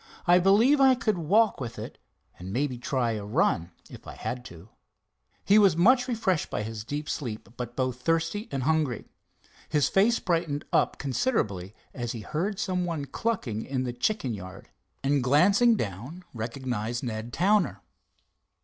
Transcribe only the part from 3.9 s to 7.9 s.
I had to." He was much refreshed by his sleep, but